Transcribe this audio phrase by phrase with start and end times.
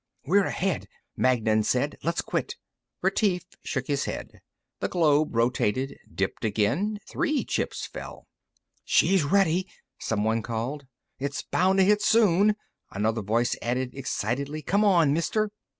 [0.25, 1.95] "We're ahead," Magnan said.
[2.01, 2.55] "Let's quit."
[3.03, 4.41] Retief shook his head.
[4.79, 8.25] The globe rotated, dipped again; three chips fell.
[8.83, 9.69] "She's ready,"
[9.99, 10.87] someone called.
[11.19, 12.55] "It's bound to hit soon,"
[12.89, 14.63] another voice added excitedly.
[14.63, 15.51] "Come on, Mister!"